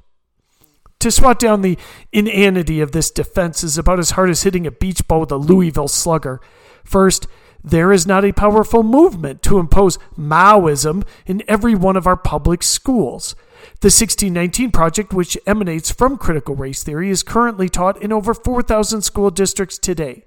To 0.98 1.10
swat 1.12 1.38
down 1.38 1.62
the 1.62 1.78
inanity 2.12 2.80
of 2.80 2.92
this 2.92 3.10
defense 3.10 3.62
is 3.62 3.78
about 3.78 4.00
as 4.00 4.12
hard 4.12 4.30
as 4.30 4.42
hitting 4.42 4.66
a 4.66 4.70
beach 4.70 5.06
ball 5.06 5.20
with 5.20 5.32
a 5.32 5.36
Louisville 5.36 5.88
slugger. 5.88 6.40
First, 6.84 7.26
there 7.62 7.92
is 7.92 8.06
not 8.06 8.24
a 8.24 8.32
powerful 8.32 8.82
movement 8.82 9.42
to 9.42 9.58
impose 9.58 9.98
Maoism 10.18 11.04
in 11.26 11.42
every 11.46 11.74
one 11.74 11.96
of 11.96 12.06
our 12.06 12.16
public 12.16 12.62
schools. 12.62 13.34
The 13.80 13.86
1619 13.86 14.70
Project, 14.70 15.12
which 15.12 15.38
emanates 15.46 15.90
from 15.90 16.16
critical 16.16 16.54
race 16.54 16.82
theory, 16.82 17.10
is 17.10 17.22
currently 17.22 17.68
taught 17.68 18.00
in 18.02 18.12
over 18.12 18.34
4,000 18.34 19.02
school 19.02 19.30
districts 19.30 19.78
today. 19.78 20.24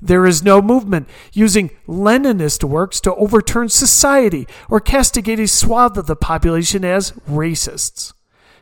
There 0.00 0.26
is 0.26 0.42
no 0.42 0.60
movement 0.60 1.08
using 1.32 1.70
Leninist 1.86 2.64
works 2.64 3.00
to 3.02 3.14
overturn 3.14 3.68
society 3.68 4.48
or 4.68 4.80
castigate 4.80 5.38
a 5.38 5.46
swath 5.46 5.96
of 5.96 6.06
the 6.06 6.16
population 6.16 6.84
as 6.84 7.12
racists. 7.28 8.12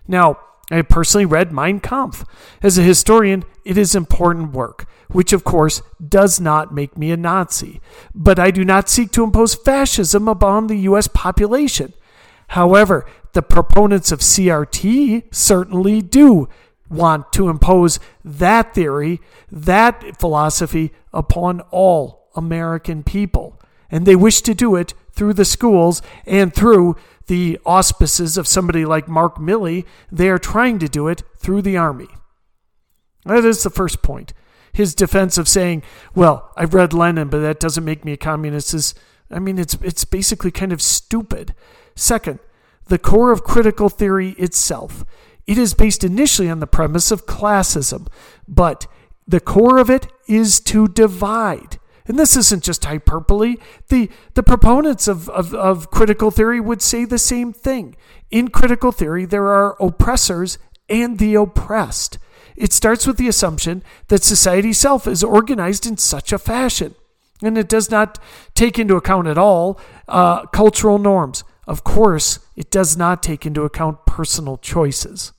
Now, 0.06 0.38
I 0.70 0.76
have 0.76 0.88
personally 0.88 1.24
read 1.24 1.52
Mein 1.52 1.80
Kampf. 1.80 2.24
As 2.62 2.78
a 2.78 2.82
historian, 2.82 3.44
it 3.64 3.76
is 3.76 3.94
important 3.94 4.52
work, 4.52 4.86
which 5.08 5.32
of 5.32 5.44
course 5.44 5.82
does 6.06 6.40
not 6.40 6.72
make 6.72 6.96
me 6.96 7.10
a 7.10 7.16
Nazi. 7.16 7.80
But 8.14 8.38
I 8.38 8.50
do 8.50 8.64
not 8.64 8.88
seek 8.88 9.10
to 9.12 9.24
impose 9.24 9.54
fascism 9.54 10.28
upon 10.28 10.66
the 10.66 10.78
US 10.78 11.08
population. 11.08 11.92
However, 12.48 13.06
the 13.32 13.42
proponents 13.42 14.12
of 14.12 14.20
CRT 14.20 15.34
certainly 15.34 16.02
do 16.02 16.48
want 16.88 17.32
to 17.32 17.48
impose 17.48 18.00
that 18.24 18.74
theory, 18.74 19.20
that 19.50 20.18
philosophy 20.18 20.92
upon 21.12 21.60
all 21.70 22.28
American 22.34 23.02
people. 23.02 23.60
And 23.90 24.06
they 24.06 24.16
wish 24.16 24.40
to 24.42 24.54
do 24.54 24.76
it 24.76 24.94
through 25.12 25.34
the 25.34 25.44
schools 25.44 26.02
and 26.26 26.54
through 26.54 26.96
the 27.30 27.60
auspices 27.64 28.36
of 28.36 28.48
somebody 28.48 28.84
like 28.84 29.06
Mark 29.06 29.36
Milley, 29.36 29.84
they 30.10 30.28
are 30.28 30.36
trying 30.36 30.80
to 30.80 30.88
do 30.88 31.06
it 31.06 31.22
through 31.38 31.62
the 31.62 31.76
army. 31.76 32.08
That 33.24 33.44
is 33.44 33.62
the 33.62 33.70
first 33.70 34.02
point. 34.02 34.32
His 34.72 34.96
defense 34.96 35.38
of 35.38 35.46
saying, 35.46 35.84
well, 36.12 36.50
I've 36.56 36.74
read 36.74 36.92
Lenin, 36.92 37.28
but 37.28 37.38
that 37.38 37.60
doesn't 37.60 37.84
make 37.84 38.04
me 38.04 38.14
a 38.14 38.16
communist 38.16 38.74
is 38.74 38.94
I 39.30 39.38
mean, 39.38 39.60
it's, 39.60 39.74
it's 39.74 40.04
basically 40.04 40.50
kind 40.50 40.72
of 40.72 40.82
stupid. 40.82 41.54
Second, 41.94 42.40
the 42.88 42.98
core 42.98 43.30
of 43.30 43.44
critical 43.44 43.88
theory 43.88 44.30
itself. 44.30 45.04
It 45.46 45.56
is 45.56 45.72
based 45.72 46.02
initially 46.02 46.50
on 46.50 46.58
the 46.58 46.66
premise 46.66 47.12
of 47.12 47.26
classism, 47.26 48.08
but 48.48 48.88
the 49.24 49.38
core 49.38 49.78
of 49.78 49.88
it 49.88 50.08
is 50.26 50.58
to 50.62 50.88
divide. 50.88 51.78
And 52.10 52.18
this 52.18 52.36
isn't 52.36 52.64
just 52.64 52.84
hyperbole. 52.84 53.54
The, 53.86 54.10
the 54.34 54.42
proponents 54.42 55.06
of, 55.06 55.28
of, 55.28 55.54
of 55.54 55.92
critical 55.92 56.32
theory 56.32 56.58
would 56.58 56.82
say 56.82 57.04
the 57.04 57.20
same 57.20 57.52
thing. 57.52 57.94
In 58.32 58.48
critical 58.48 58.90
theory, 58.90 59.26
there 59.26 59.46
are 59.46 59.76
oppressors 59.80 60.58
and 60.88 61.20
the 61.20 61.36
oppressed. 61.36 62.18
It 62.56 62.72
starts 62.72 63.06
with 63.06 63.16
the 63.16 63.28
assumption 63.28 63.84
that 64.08 64.24
society 64.24 64.70
itself 64.70 65.06
is 65.06 65.22
organized 65.22 65.86
in 65.86 65.98
such 65.98 66.32
a 66.32 66.38
fashion. 66.38 66.96
And 67.44 67.56
it 67.56 67.68
does 67.68 67.92
not 67.92 68.18
take 68.56 68.76
into 68.76 68.96
account 68.96 69.28
at 69.28 69.38
all 69.38 69.78
uh, 70.08 70.46
cultural 70.46 70.98
norms. 70.98 71.44
Of 71.68 71.84
course, 71.84 72.40
it 72.56 72.72
does 72.72 72.96
not 72.96 73.22
take 73.22 73.46
into 73.46 73.62
account 73.62 74.04
personal 74.04 74.56
choices. 74.56 75.32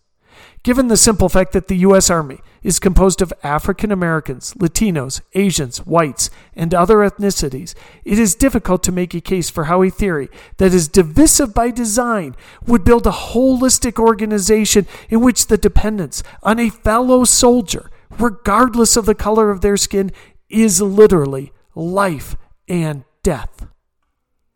Given 0.64 0.90
the 0.90 0.98
simple 0.98 1.28
fact 1.28 1.54
that 1.54 1.68
the 1.68 1.78
U.S. 1.78 2.12
Army 2.12 2.40
is 2.62 2.78
composed 2.78 3.20
of 3.22 3.34
African 3.42 3.92
Americans, 3.92 4.54
Latinos, 4.54 5.20
Asians, 5.34 5.80
whites, 5.80 6.30
and 6.54 6.72
other 6.72 6.98
ethnicities, 6.98 7.74
it 8.06 8.20
is 8.20 8.36
difficult 8.36 8.84
to 8.84 8.92
make 8.92 9.16
a 9.16 9.22
case 9.22 9.50
for 9.50 9.64
how 9.64 9.82
a 9.82 9.90
theory 9.90 10.30
that 10.58 10.72
is 10.72 10.88
divisive 10.88 11.56
by 11.56 11.72
design 11.72 12.36
would 12.68 12.84
build 12.84 13.08
a 13.08 13.12
holistic 13.12 13.98
organization 13.98 14.86
in 15.10 15.22
which 15.22 15.48
the 15.48 15.58
dependence 15.58 16.22
on 16.44 16.60
a 16.60 16.70
fellow 16.70 17.24
soldier, 17.24 17.90
regardless 18.20 18.96
of 18.96 19.08
the 19.08 19.16
color 19.16 19.50
of 19.50 19.62
their 19.62 19.78
skin, 19.78 20.12
is 20.48 20.80
literally 20.80 21.52
life 21.74 22.36
and 22.68 23.04
death. 23.24 23.66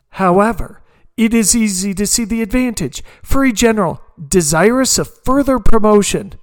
However, 0.09 0.83
it 1.17 1.33
is 1.33 1.55
easy 1.55 1.95
to 1.95 2.05
see 2.05 2.25
the 2.25 2.43
advantage 2.43 3.01
for 3.23 3.43
a 3.43 3.51
general 3.51 4.01
desirous 4.23 4.97
of 4.97 5.23
further 5.23 5.59
promotion 5.59 6.33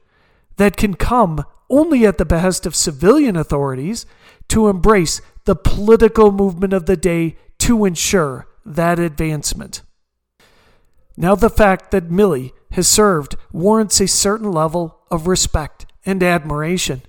that 0.56 0.76
can 0.76 0.94
come 0.94 1.44
only 1.70 2.06
at 2.06 2.18
the 2.18 2.24
behest 2.24 2.66
of 2.66 2.76
civilian 2.76 3.36
authorities 3.36 4.04
to 4.48 4.68
embrace 4.68 5.20
the 5.44 5.56
political 5.56 6.30
movement 6.30 6.72
of 6.72 6.86
the 6.86 6.96
day 6.96 7.36
to 7.58 7.84
ensure 7.84 8.46
that 8.64 8.98
advancement. 8.98 9.82
Now, 11.16 11.34
the 11.34 11.50
fact 11.50 11.90
that 11.90 12.10
Milley 12.10 12.52
has 12.72 12.88
served 12.88 13.36
warrants 13.52 14.00
a 14.00 14.08
certain 14.08 14.50
level 14.50 15.00
of 15.10 15.26
respect 15.26 15.86
and 16.04 16.22
admiration. 16.22 17.02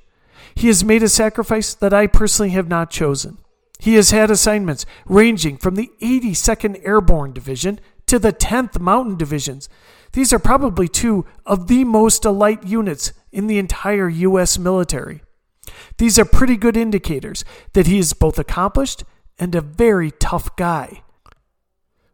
He 0.55 0.67
has 0.67 0.84
made 0.84 1.03
a 1.03 1.10
sacrifice 1.10 1.74
that 1.74 1.93
I 1.93 2.08
personally 2.08 2.51
have 2.51 2.67
not 2.67 2.91
chosen. 2.91 3.38
He 3.79 3.96
has 3.96 4.12
had 4.12 4.29
assignments 4.29 4.86
ranging 5.05 5.58
from 5.58 5.75
the 5.75 5.91
82nd 6.01 6.86
Airborne 6.86 7.34
Division 7.34 7.79
to 8.08 8.20
the 8.20 8.32
10th 8.34 8.79
Mountain 8.79 9.17
Divisions. 9.17 9.67
These 10.13 10.32
are 10.32 10.39
probably 10.39 10.88
two 10.88 11.25
of 11.46 11.67
the 11.67 11.84
most 11.84 12.25
elite 12.25 12.63
units 12.63 13.13
in 13.32 13.48
the 13.48 13.58
entire 13.58 14.08
U.S. 14.10 14.58
military. 14.58 15.22
These 15.98 16.17
are 16.17 16.25
pretty 16.25 16.55
good 16.55 16.77
indicators 16.77 17.43
that 17.74 17.88
he 17.88 18.00
is 18.00 18.13
both 18.13 18.39
accomplished 18.39 19.03
and 19.38 19.53
a 19.53 19.62
very 19.62 20.12
tough 20.12 20.55
guy. 20.55 21.03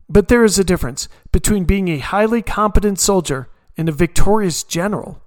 But 0.07 0.27
there 0.27 0.43
is 0.43 0.57
a 0.57 0.63
difference 0.63 1.07
between 1.31 1.65
being 1.65 1.87
a 1.87 1.99
highly 1.99 2.41
competent 2.41 2.99
soldier 2.99 3.49
and 3.77 3.87
a 3.87 3.93
victorious 3.93 4.63
general. 4.63 5.21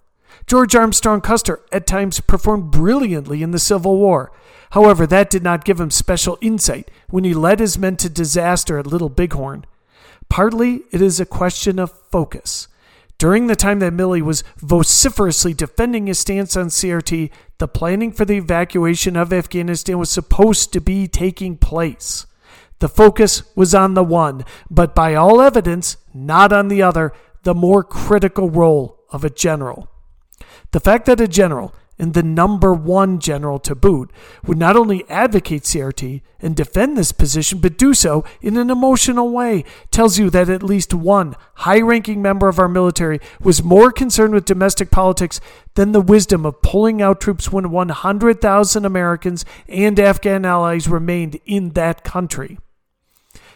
George 0.47 0.75
Armstrong 0.75 1.21
Custer 1.21 1.61
at 1.71 1.87
times 1.87 2.21
performed 2.21 2.71
brilliantly 2.71 3.43
in 3.43 3.52
the 3.52 3.59
Civil 3.59 3.97
War, 3.99 4.33
However, 4.73 5.07
that 5.07 5.29
did 5.29 5.43
not 5.43 5.67
give 5.67 5.79
him 5.79 5.91
special 5.91 6.38
insight 6.41 6.91
when 7.11 7.25
he 7.25 7.35
led 7.35 7.61
his 7.61 7.76
men 7.76 7.97
to 7.99 8.09
disaster 8.09 8.79
at 8.79 8.87
Little 8.87 9.11
Bighorn. 9.11 9.67
Partly, 10.33 10.81
it 10.91 11.03
is 11.03 11.21
a 11.21 11.27
question 11.27 11.79
of 11.79 11.93
focus. 12.11 12.67
During 13.19 13.49
the 13.49 13.55
time 13.55 13.81
that 13.81 13.93
Milley 13.93 14.23
was 14.23 14.43
vociferously 14.57 15.53
defending 15.53 16.07
his 16.07 16.21
stance 16.21 16.57
on 16.57 16.69
CRT, 16.69 17.31
the 17.59 17.68
planning 17.68 18.12
for 18.12 18.25
the 18.25 18.38
evacuation 18.38 19.14
of 19.14 19.31
Afghanistan 19.31 19.99
was 19.99 20.09
supposed 20.09 20.73
to 20.73 20.81
be 20.81 21.07
taking 21.07 21.59
place. 21.59 22.25
The 22.79 22.88
focus 22.88 23.42
was 23.55 23.75
on 23.75 23.92
the 23.92 24.03
one, 24.03 24.47
but 24.71 24.95
by 24.95 25.14
all 25.14 25.42
evidence, 25.42 25.99
not 26.14 26.51
on 26.51 26.68
the 26.68 26.81
other, 26.81 27.12
the 27.42 27.53
more 27.53 27.85
critical 27.85 28.49
role 28.49 29.01
of 29.11 29.25
a 29.25 29.29
general. 29.29 29.90
The 30.71 30.81
fact 30.81 31.05
that 31.05 31.21
a 31.21 31.29
general 31.29 31.75
and 32.03 32.15
the 32.15 32.23
number 32.25 32.75
one 32.75 33.21
general 33.21 33.61
to 33.61 33.77
boot, 33.77 34.11
would 34.45 34.59
not 34.59 34.77
only 34.77 35.09
advocate 35.09 35.62
CRT 35.62 36.21
and 36.41 36.57
defend 36.57 36.99
this 36.99 37.12
position, 37.12 37.61
but 37.61 37.79
do 37.79 37.95
so 37.95 38.25
in 38.41 38.57
an 38.57 38.71
emotional 38.71 39.31
way, 39.31 39.65
tells 39.93 40.19
you 40.19 40.29
that 40.29 40.51
at 40.51 40.65
least 40.65 40.93
one 40.93 41.37
high 41.59 41.81
ranking 41.81 42.21
member 42.21 42.49
of 42.49 42.59
our 42.59 42.69
military 42.69 43.21
was 43.41 43.62
more 43.62 43.93
concerned 43.93 44.35
with 44.35 44.45
domestic 44.45 44.91
politics 44.91 45.41
than 45.75 45.93
the 45.93 46.01
wisdom 46.01 46.45
of 46.45 46.61
pulling 46.61 47.01
out 47.01 47.21
troops 47.21 47.53
when 47.53 47.71
100,000 47.71 48.85
Americans 48.85 49.45
and 49.69 50.01
Afghan 50.01 50.45
allies 50.45 50.88
remained 50.88 51.38
in 51.47 51.71
that 51.75 52.03
country. 52.03 52.59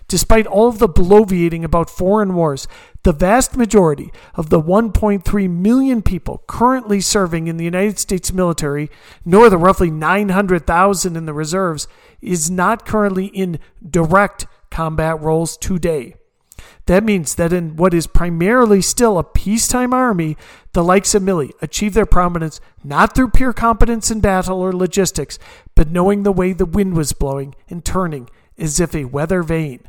Despite 0.09 0.47
all 0.47 0.69
of 0.69 0.79
the 0.79 0.89
bloviating 0.89 1.65
about 1.65 1.91
foreign 1.91 2.35
wars, 2.35 2.69
the 3.03 3.13
vast 3.13 3.57
majority 3.57 4.13
of 4.35 4.51
the 4.51 4.61
1.3 4.61 5.51
million 5.51 6.01
people 6.01 6.45
currently 6.47 7.01
serving 7.01 7.49
in 7.49 7.57
the 7.57 7.65
United 7.65 7.99
States 7.99 8.33
military, 8.33 8.89
nor 9.25 9.51
the 9.51 9.59
roughly 9.59 9.91
900,000 9.91 11.17
in 11.17 11.27
the 11.27 11.33
reserves, 11.33 11.89
is 12.21 12.49
not 12.51 12.87
currently 12.87 13.27
in 13.27 13.59
direct 13.89 14.47
combat 14.71 15.21
roles 15.21 15.57
today. 15.57 16.15
That 16.87 17.03
means 17.03 17.35
that 17.35 17.53
in 17.53 17.75
what 17.75 17.93
is 17.93 18.07
primarily 18.07 18.81
still 18.81 19.19
a 19.19 19.25
peacetime 19.25 19.93
army, 19.93 20.37
the 20.73 20.85
likes 20.85 21.17
of 21.17 21.23
Milley 21.23 21.51
achieve 21.61 21.95
their 21.95 22.07
prominence 22.07 22.61
not 22.85 23.15
through 23.15 23.31
pure 23.31 23.53
competence 23.53 24.11
in 24.11 24.21
battle 24.21 24.61
or 24.61 24.73
logistics, 24.73 25.39
but 25.75 25.91
knowing 25.91 26.23
the 26.23 26.33
way 26.33 26.53
the 26.53 26.65
wind 26.65 26.97
was 26.97 27.13
blowing 27.13 27.57
and 27.69 27.85
turning 27.85 28.29
as 28.57 28.79
if 28.79 28.95
a 28.95 29.05
weather 29.07 29.43
vane. 29.43 29.81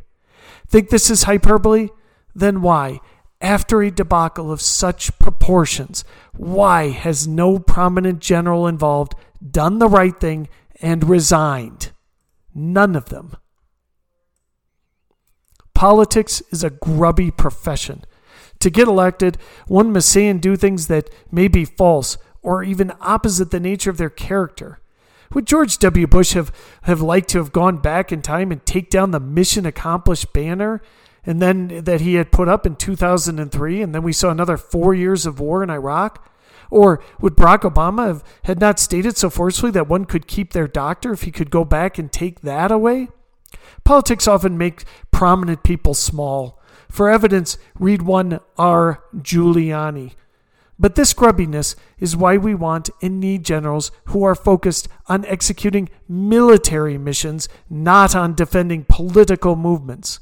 Think 0.67 0.89
this 0.89 1.10
is 1.10 1.23
hyperbole? 1.23 1.89
Then 2.36 2.62
why, 2.62 2.99
after 3.41 3.81
a 3.81 3.91
debacle 3.91 4.51
of 4.51 4.62
such 4.62 5.17
proportions, 5.19 6.03
why 6.36 6.89
has 6.89 7.27
no 7.27 7.60
prominent 7.60 8.19
general 8.19 8.67
involved 8.67 9.13
done 9.51 9.79
the 9.79 9.89
right 9.89 10.17
thing 10.19 10.49
and 10.81 11.10
resigned? 11.10 11.91
None 12.53 12.95
of 12.95 13.05
them. 13.10 13.36
Politics 15.73 16.41
is 16.51 16.63
a 16.63 16.71
grubby 16.71 17.29
profession. 17.29 18.03
To 18.60 18.71
get 18.71 18.88
elected, 18.88 19.38
one 19.67 19.91
must 19.91 20.10
say 20.10 20.27
and 20.27 20.41
do 20.41 20.55
things 20.55 20.88
that 20.88 21.10
may 21.31 21.47
be 21.47 21.65
false 21.65 22.17
or 22.41 22.63
even 22.63 22.93
opposite 22.99 23.51
the 23.51 23.60
nature 23.60 23.91
of 23.91 23.97
their 23.97 24.10
character. 24.10 24.79
Would 25.33 25.45
George 25.45 25.77
W. 25.79 26.07
Bush 26.07 26.33
have, 26.33 26.51
have 26.83 27.01
liked 27.01 27.29
to 27.29 27.37
have 27.37 27.51
gone 27.51 27.77
back 27.77 28.11
in 28.11 28.21
time 28.21 28.51
and 28.51 28.65
take 28.65 28.89
down 28.89 29.11
the 29.11 29.19
mission 29.19 29.65
accomplished 29.65 30.33
banner 30.33 30.81
and 31.25 31.41
then 31.41 31.83
that 31.83 32.01
he 32.01 32.15
had 32.15 32.31
put 32.31 32.47
up 32.47 32.65
in 32.65 32.75
2003 32.75 33.81
and 33.81 33.93
then 33.93 34.03
we 34.03 34.13
saw 34.13 34.29
another 34.29 34.57
4 34.57 34.93
years 34.93 35.25
of 35.25 35.39
war 35.39 35.61
in 35.63 35.69
Iraq? 35.69 36.25
Or 36.69 37.01
would 37.19 37.35
Barack 37.35 37.61
Obama 37.61 38.07
have 38.07 38.23
had 38.43 38.59
not 38.59 38.79
stated 38.79 39.17
so 39.17 39.29
forcefully 39.29 39.71
that 39.71 39.87
one 39.87 40.05
could 40.05 40.27
keep 40.27 40.53
their 40.53 40.67
doctor 40.67 41.13
if 41.13 41.23
he 41.23 41.31
could 41.31 41.49
go 41.49 41.63
back 41.63 41.97
and 41.97 42.11
take 42.11 42.41
that 42.41 42.71
away? 42.71 43.09
Politics 43.83 44.27
often 44.27 44.57
make 44.57 44.83
prominent 45.11 45.63
people 45.63 45.93
small. 45.93 46.61
For 46.89 47.09
evidence, 47.09 47.57
read 47.79 48.01
one 48.01 48.39
R. 48.57 49.03
Giuliani. 49.15 50.13
But 50.79 50.95
this 50.95 51.13
grubbiness 51.13 51.75
is 51.99 52.15
why 52.15 52.37
we 52.37 52.53
want 52.53 52.89
and 53.01 53.19
need 53.19 53.43
generals 53.43 53.91
who 54.05 54.23
are 54.23 54.35
focused 54.35 54.87
on 55.07 55.25
executing 55.25 55.89
military 56.07 56.97
missions, 56.97 57.49
not 57.69 58.15
on 58.15 58.35
defending 58.35 58.85
political 58.87 59.55
movements. 59.55 60.19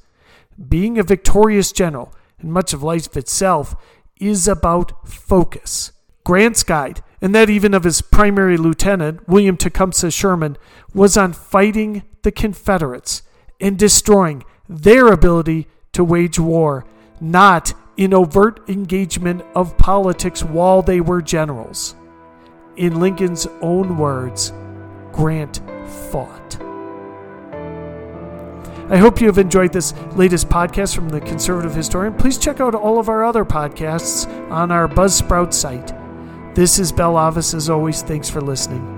Being 0.70 0.98
a 0.98 1.04
victorious 1.04 1.74
general, 1.74 2.14
and 2.40 2.54
much 2.54 2.72
of 2.74 2.84
life 2.84 3.18
itself, 3.18 3.76
is 4.20 4.48
about 4.48 5.08
focus. 5.08 5.92
Grant's 6.24 6.64
guide, 6.64 7.04
and 7.22 7.36
that 7.36 7.50
even 7.50 7.74
of 7.74 7.84
his 7.84 8.02
primary 8.02 8.56
lieutenant, 8.56 9.28
William 9.28 9.58
Tecumseh 9.58 10.12
Sherman, 10.12 10.58
was 10.94 11.18
on 11.18 11.34
fighting 11.34 12.04
the 12.24 12.32
Confederates 12.32 13.24
and 13.60 13.78
destroying 13.78 14.44
their 14.70 15.08
ability 15.08 15.68
to 15.92 16.04
wage 16.04 16.40
war, 16.40 16.86
not 17.20 17.74
in 17.98 18.14
overt 18.14 18.70
engagement 18.70 19.42
of 19.56 19.78
politics 19.78 20.44
while 20.44 20.82
they 20.82 21.02
were 21.02 21.22
generals. 21.22 21.96
In 22.78 23.00
Lincoln's 23.00 23.48
own 23.62 23.98
words, 23.98 24.52
Grant 25.12 25.62
fought. 26.12 26.60
I 28.88 28.98
hope 28.98 29.20
you 29.20 29.28
have 29.28 29.40
enjoyed 29.40 29.74
this 29.74 29.96
latest 30.16 30.48
podcast 30.48 30.94
from 30.94 31.10
the 31.10 31.22
Conservative 31.22 31.74
Historian. 31.74 32.14
Please 32.14 32.38
check 32.38 32.60
out 32.60 32.76
all 32.76 33.00
of 33.00 33.10
our 33.10 33.26
other 33.26 33.44
podcasts 33.44 34.28
on 34.52 34.72
our 34.72 34.88
Buzzsprout 34.88 35.54
site. 35.54 35.94
This 36.54 36.78
is 36.78 36.92
Bell 36.92 37.18
Avis. 37.18 37.54
As 37.56 37.70
always, 37.70 38.04
thanks 38.04 38.30
for 38.30 38.42
listening. 38.42 38.95